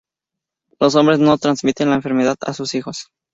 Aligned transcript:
Los 0.79 0.95
hombres 0.95 1.19
no 1.19 1.37
transmiten 1.37 1.91
la 1.91 1.95
enfermedad 1.97 2.35
a 2.43 2.53
sus 2.55 2.73
hijos. 2.73 3.11